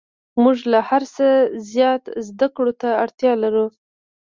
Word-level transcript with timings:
موږ 0.41 0.57
له 0.71 0.79
هر 0.89 1.03
څه 1.15 1.27
زیات 1.71 2.03
زده 2.27 2.47
کړو 2.55 2.73
ته 2.81 2.89
اړتیا 3.03 3.31
لرو 3.43 3.65